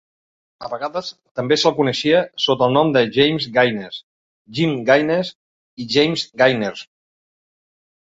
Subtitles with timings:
[0.67, 4.01] A vegades també se'l coneixia sota el nom de Jaimes Gaines,
[4.59, 5.33] Jim Gaines
[5.87, 6.87] i James Gainers.